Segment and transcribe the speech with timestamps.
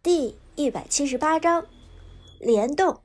[0.00, 1.66] 第一百七十八章
[2.38, 3.02] 联动。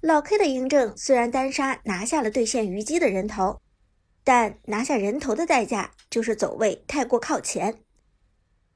[0.00, 3.60] 老 K 的嬴政虽然单杀拿下了对线虞姬的人头，
[4.24, 7.82] 但拿下人头的代价就是走位太过靠前。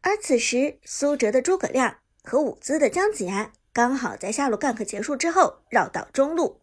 [0.03, 6.61] 而此时，苏哲的诸葛亮和伍兹的姜子牙刚好在下路 gank 结束之后绕到中路，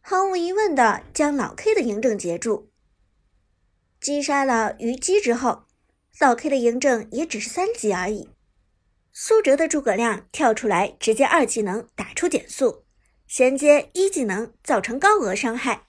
[0.00, 2.70] 毫无疑问的将老 K 的嬴政截住。
[4.00, 5.64] 击杀了虞姬之后，
[6.20, 8.28] 老 K 的嬴政也只是三级而已。
[9.14, 12.84] 苏哲的诸葛亮跳出来，直接二技能打出减速，
[13.26, 15.86] 衔接一技能造成高额伤害，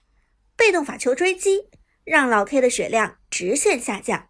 [0.54, 1.70] 被动法球追击，
[2.04, 4.28] 让老 K 的血量直线下降。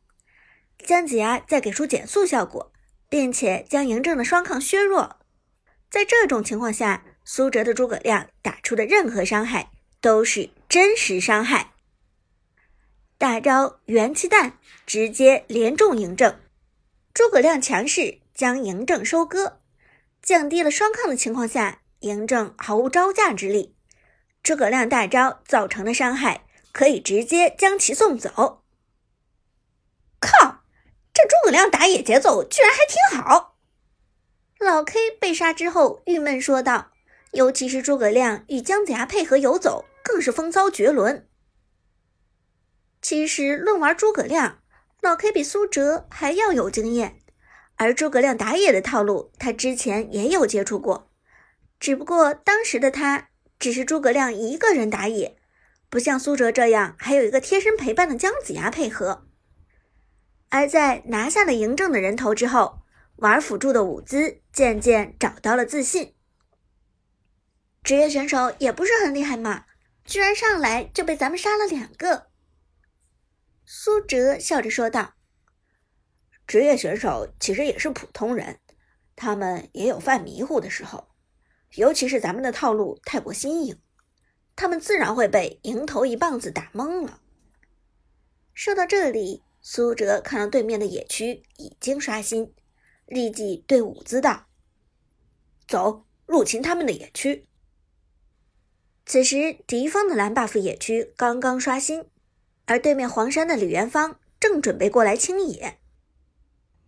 [0.78, 2.73] 姜子牙再给出减速效果，
[3.09, 5.18] 并且将嬴政的双抗削弱。
[5.90, 9.70] 在这种情况下，苏哲的诸葛亮打出的任何伤害
[10.01, 11.73] 都是真实伤害。
[13.18, 16.38] 大招元气弹直接连中嬴政，
[17.12, 18.20] 诸葛亮强势。
[18.34, 19.61] 将嬴政收割，
[20.20, 23.76] 降低了双抗的情况下，嬴政毫无招架之力。
[24.43, 28.65] 诸葛亮大招造成的伤害，可以直接将其送走。
[30.21, 30.65] 靠，
[31.15, 33.57] 这诸葛亮打野节奏居然还挺好。
[34.59, 36.93] 老 K 被杀之后郁闷说道
[37.32, 41.29] ：“尤其是诸葛亮与姜子牙配合游走，更是风骚绝伦。”
[43.01, 44.63] 其实论玩诸葛亮，
[45.01, 47.21] 老 K 比苏哲还要有经验。
[47.76, 51.10] 而诸葛亮打野的套路，他之前也有接触过，
[51.80, 55.36] 只不过当时的他只是诸葛亮一个人打野，
[55.90, 59.26] 不像苏哲这样还有一个贴身陪伴的姜子牙配合。
[60.50, 62.82] 而在拿下了嬴政的人头之后，
[63.16, 66.14] 玩辅助的伍兹渐渐找到了自信。
[67.82, 69.64] 职业选手也不是很厉害嘛，
[70.04, 72.28] 居然上来就被咱们杀了两个。
[73.66, 75.13] 苏哲笑着说道。
[76.47, 78.59] 职业选手其实也是普通人，
[79.16, 81.09] 他们也有犯迷糊的时候，
[81.75, 83.78] 尤其是咱们的套路太过新颖，
[84.54, 87.20] 他们自然会被迎头一棒子打懵了。
[88.52, 92.54] 说到这里，苏哲看到对面的野区已经刷新，
[93.06, 94.46] 立即对伍兹道
[95.66, 97.48] ：“走，入侵他们的野区。”
[99.06, 102.06] 此时敌方的蓝 buff 野区刚刚刷新，
[102.66, 105.78] 而对面黄山的李元芳正准备过来清野。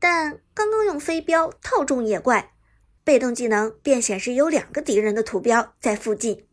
[0.09, 2.55] 但刚刚用飞镖套中野怪，
[3.03, 6.47] 被动技能便显示有两个敌人的图标在附近。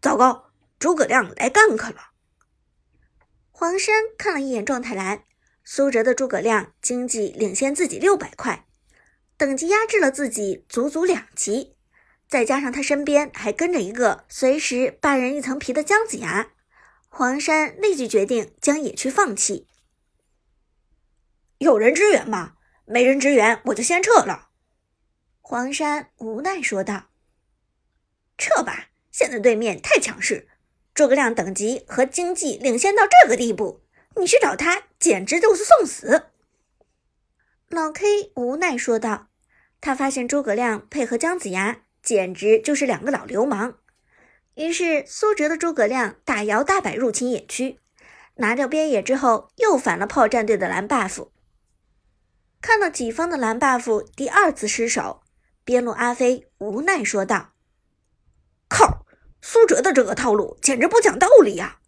[0.00, 2.12] 糟糕，诸葛亮来 gank 了！
[3.50, 5.24] 黄山看了一眼状态栏，
[5.64, 8.64] 苏哲的诸葛亮经济领先自己六百块，
[9.36, 11.74] 等级压制了自己足足两级，
[12.28, 16.52] 再加上他身边还跟着一个随时扒人一层皮的姜子牙，
[17.08, 19.66] 黄山立即决定将野区放弃。
[21.60, 22.54] 有人支援吗？
[22.86, 24.48] 没人支援，我就先撤了。
[25.42, 27.10] 黄山无奈说道
[28.38, 30.48] ：“撤吧，现在对面太强势，
[30.94, 33.82] 诸葛亮等级和经济领先到这个地步，
[34.16, 36.30] 你去找他简直就是送死。”
[37.68, 39.28] 老 K 无奈说道
[39.82, 43.76] ：“他发现诸葛亮配合姜子牙，简直就是两个老流氓。”
[44.56, 47.78] 于是苏哲的诸葛亮大摇大摆入侵野区，
[48.36, 51.28] 拿掉边野之后，又反了炮战队的蓝 buff。
[52.60, 55.22] 看到己方的蓝 buff 第二次失手，
[55.64, 57.54] 边路阿飞无奈说道
[58.68, 59.06] ：“靠，
[59.40, 61.78] 苏哲的这个套路简直不讲道理呀！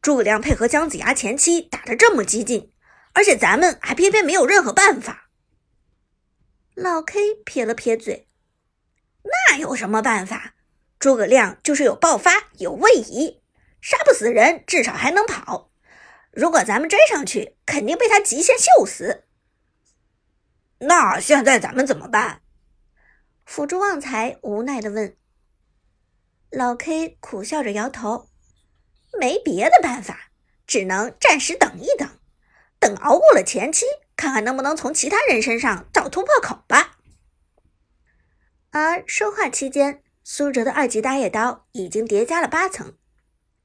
[0.00, 2.72] 诸葛亮配合姜子牙前期打得这么激进，
[3.14, 5.30] 而且咱们还偏偏没有任何办法。”
[6.76, 8.28] 老 K 撇了撇嘴
[9.50, 10.54] ：“那有什么办法？
[11.00, 13.42] 诸葛亮就是有爆发，有位移，
[13.80, 15.72] 杀不死人，至少还能跑。
[16.30, 19.24] 如果咱们追上去，肯定被他极限秀死。”
[20.86, 22.42] 那现在咱们怎么办？
[23.44, 25.16] 辅助旺财无奈的问。
[26.50, 28.28] 老 K 苦笑着摇头，
[29.18, 30.30] 没别的办法，
[30.66, 32.08] 只能暂时等一等，
[32.78, 36.98] 等熬过了前期，看看能不能从其他人身上找突破口吧。
[38.70, 42.96] 而说话期间，苏哲的二级打野刀已经叠加了八层，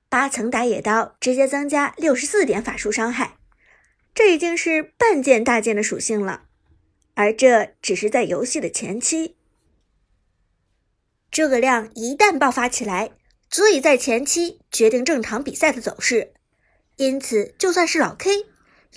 [0.07, 3.37] 八层打野刀直接增加六十四点法术伤害，
[4.13, 6.48] 这已经是半件大件的属性了。
[7.15, 9.35] 而这只是在游戏的前期，
[11.31, 13.11] 诸葛亮一旦爆发起来，
[13.49, 16.33] 足以在前期决定正常比赛的走势。
[16.95, 18.45] 因此，就算是老 K，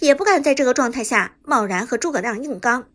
[0.01, 2.89] 也不敢在这个状态下贸然和诸葛亮硬刚。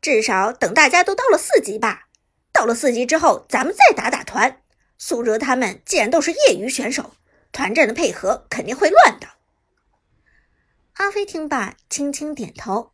[0.00, 2.08] 至少等大家都到了四级吧。
[2.52, 4.62] 到了四级之后，咱们再打打团。
[4.96, 7.12] 苏哲他们既然都是业余选手，
[7.52, 9.28] 团战的配合肯定会乱的。
[10.94, 12.92] 阿飞听罢，轻轻点头。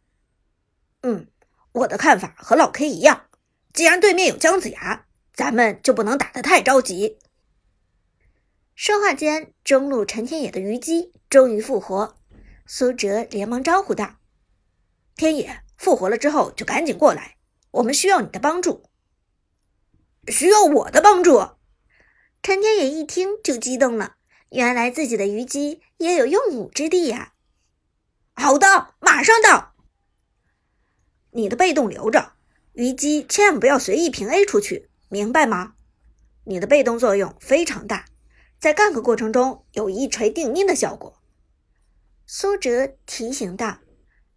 [1.07, 1.29] 嗯，
[1.73, 3.27] 我的看法和老 K 一样，
[3.75, 5.05] 既然对面有姜子牙，
[5.35, 7.19] 咱们就不能打得太着急。
[8.75, 12.17] 说话间，中路陈天野的虞姬终于复活，
[12.65, 14.17] 苏哲连忙招呼道
[15.15, 17.37] ：“天野复活了之后就赶紧过来，
[17.73, 18.89] 我们需要你的帮助。”
[20.29, 21.51] 需要我的帮助？
[22.43, 24.15] 陈天野一听就激动了，
[24.49, 27.35] 原来自己的虞姬也有用武之地呀！
[28.33, 29.74] 好的，马上到。
[31.37, 32.35] 你的被动留着，
[32.75, 35.75] 虞姬千万不要随意平 A 出去，明白吗？
[36.45, 38.05] 你的被动作用非常大。
[38.61, 41.21] 在 gank 过程中有一锤定音的效果，
[42.25, 43.81] 苏哲提醒道，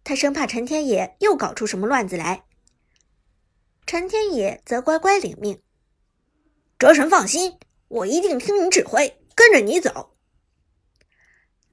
[0.02, 2.44] 他生怕陈天野又搞出什么乱子来。
[3.86, 5.62] 陈天野则乖乖领命。
[6.78, 10.16] 哲神放心，我一定听你指挥，跟着你走。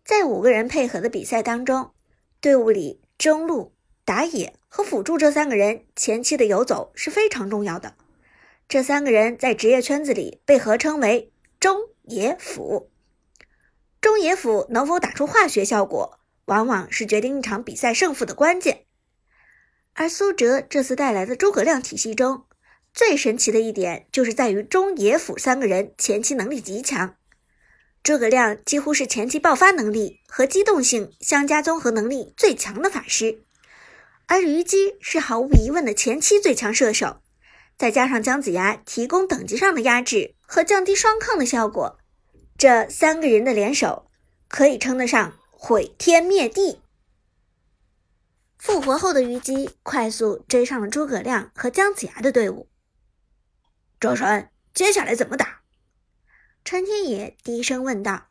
[0.04, 1.92] 在五个人配合的比赛当中，
[2.39, 3.75] 队伍里中路、
[4.06, 7.96] 打野和辅助这三个人前期的游走是非常重要的。
[8.69, 11.90] 这三个人在职业圈子里被合称为中。
[12.07, 12.92] 野辅，
[14.00, 18.86] 中野辅能否打出化学效果，往往是决定一场比赛胜负的关键。
[19.96, 22.44] 而苏哲这次带来的诸葛亮体系中，
[22.94, 27.16] 最神奇的一点就是在于中野辅三个人前期能力极强。
[28.04, 33.42] 诸葛亮几乎是前期爆发能力和机动性相加综合能力最强的法师，
[34.27, 37.22] 而虞姬是毫无疑问的前期最强射手。
[37.77, 42.00] 再加上姜子牙提供等级上的压制和降低双抗的效果，
[42.57, 44.10] 这三个人的联手
[44.48, 46.81] 可以称得上毁天灭地。
[48.57, 52.69] 复活后的虞姬快速追上了诸葛亮和姜子牙的队伍。
[54.00, 55.62] 周神，接下来怎么打？
[56.63, 58.27] 陈天野低声问道。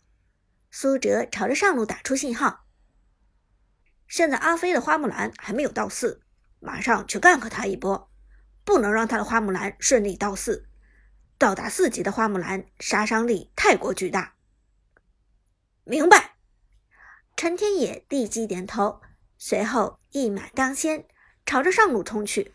[0.71, 2.64] 苏哲朝着上路打出信号。
[4.15, 6.21] 现在阿飞的花木兰还没有到四，
[6.61, 8.09] 马上去干他一波。
[8.65, 10.69] 不能让他的花木兰顺利到四，
[11.37, 14.37] 到达四级的花木兰杀伤力太过巨大。
[15.83, 16.37] 明白。
[17.37, 19.01] 陈天野立即点头，
[19.37, 21.09] 随后一马当先，
[21.45, 22.55] 朝着上路冲去。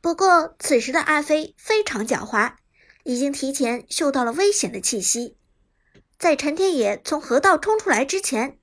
[0.00, 2.54] 不过此时的阿飞非常狡猾，
[3.02, 5.36] 已经提前嗅到了危险的气息。
[6.16, 8.60] 在陈天野从河道冲出来之前，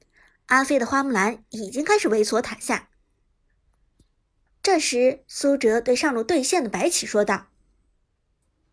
[0.51, 2.89] 阿飞的花木兰已经开始猥琐塔下。
[4.61, 7.47] 这时，苏哲对上路对线的白起说道：“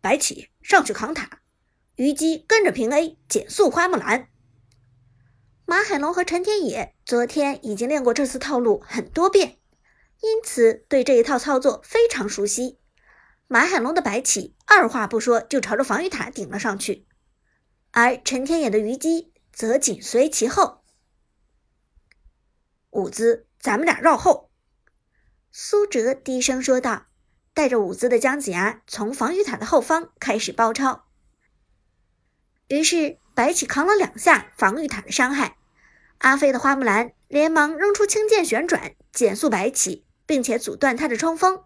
[0.01, 1.39] 白起上去扛塔，
[1.95, 4.27] 虞姬跟着平 A 减速花木兰。”
[5.65, 9.57] 马海龙和陈天野昨天已经练过这次套路很多遍，
[10.19, 12.77] 因此对这一套操作非常熟悉。
[13.47, 17.07] 马海龙的白起二话不说就朝着防御塔顶了上去，
[17.91, 20.78] 而陈天野的虞姬则紧随其后。
[22.91, 24.49] 伍兹，咱们俩绕后。
[25.51, 27.07] 苏哲低声说道，
[27.53, 31.05] 带着舞姿的姜子牙从防御塔的后方开始包抄。
[32.67, 35.57] 于是白起扛了两下防御塔的伤害，
[36.19, 41.63] 阿飞的花木兰连忙扔出轻剑旋转减速白起，并且阻断他的冲锋。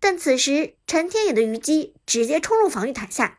[0.00, 3.38] 但此时陈天野的虞姬直接冲入防御塔下，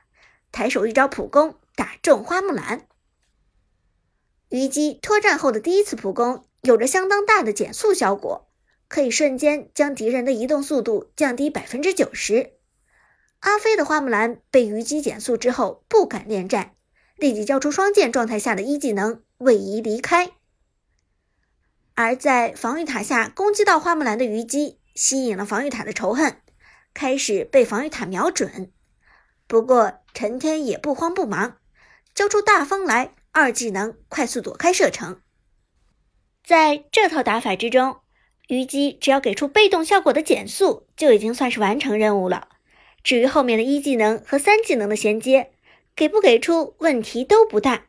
[0.51, 2.88] 抬手一招普攻打中花木兰。
[4.50, 8.50] 虞姬脱战后的第一次普攻有着相当大的减速效果。
[8.89, 12.51] 可以瞬间将敌人的移动速度降低百分之九十。
[13.39, 16.75] 阿飞的花木兰被虞姬减速之后不敢恋战，
[17.15, 20.34] 立即交出双剑状态下的一技能位移离开。
[21.96, 26.38] 而在防御塔下攻击到花木兰的虞姬，吸引了防御塔的仇恨，
[26.93, 28.72] 开始被防御塔瞄准。
[29.48, 31.58] 不过陈天也不慌不忙，
[32.13, 35.23] 交出大风来二技能快速躲开射程。
[36.43, 37.97] 在这套打法之中。
[38.50, 42.50] 虞姬只要给出被动效果的减速，就已经算是完成任务了。
[43.01, 45.51] 至于后面的一技能和三技能的衔接，
[45.95, 47.85] 给不给出问题都不大。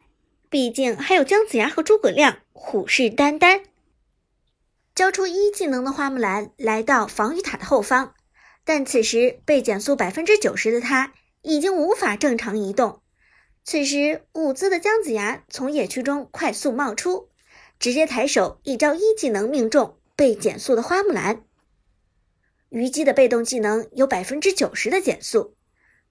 [0.48, 3.62] 毕竟还有姜子牙和诸葛亮虎视眈眈。
[4.94, 8.14] 交出一技能的花木兰来到防御塔的后方，
[8.64, 13.00] 但此时被减速百分之九十的他已经无法正常移动。
[13.64, 17.28] 此时舞姿的姜子牙从野区中快速冒出，
[17.78, 19.98] 直接抬手一招一技能命中。
[20.16, 21.42] 被减速的花木兰，
[22.68, 25.56] 虞姬的被动技能有百分之九十的减速，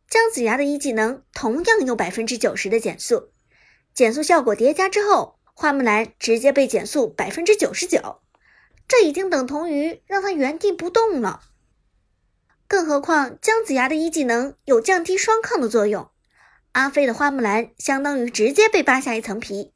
[0.09, 3.31] 姜子牙的一技能同样有百分之九十的减速，
[3.93, 8.19] 减速效果叠加之后，花木兰直接被减速百分之九十九，
[8.89, 11.43] 这已经等同于让他原地不动了。
[12.67, 16.09] 更何况姜子牙的一技能有降低双抗的作用，
[16.73, 19.72] 阿飞的花木兰相当于直接被扒下一层皮。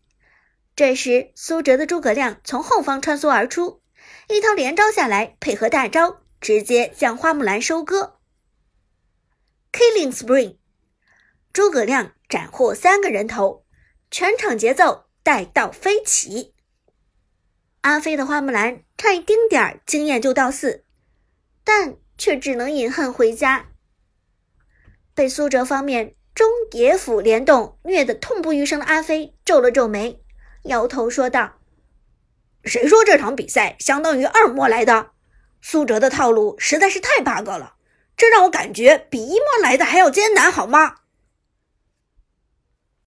[0.77, 3.81] 这时，苏哲的诸葛亮从后方穿梭而出。
[4.29, 8.19] 一套连招下来，配合大招，直接将花木兰收割。
[9.74, 10.57] Killing Spree，
[11.51, 13.65] 诸葛亮斩获三个人头，
[14.12, 16.53] 全场节奏带到飞起。
[17.81, 20.86] 阿飞的花木兰差一丁点儿经验就到四，
[21.63, 23.69] 但却只能饮恨回家。
[25.15, 30.22] 被苏哲方面中野府联动虐得痛不欲生的阿飞皱了皱眉，
[30.67, 31.55] 摇头说道
[32.63, 35.12] ：“谁说这场比赛相当于二模来的？
[35.62, 37.75] 苏哲的套路实在是太 bug 了，
[38.15, 40.95] 这让我感觉比一模来的还要艰难，好吗？”